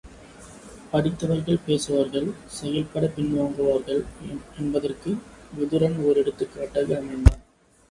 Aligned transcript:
படித்தவர்கள் 0.91 1.59
பேசுவார்கள் 1.65 2.29
செயல்படப் 2.47 3.13
பின்வாங்குவார்கள் 3.17 4.01
என்பதற்கு 4.57 5.13
விதுரன் 5.53 5.99
ஒர் 6.07 6.21
எடுத்துக்காட்டாக 6.23 7.01
அமைந்தான். 7.01 7.41